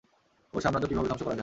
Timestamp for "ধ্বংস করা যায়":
1.09-1.39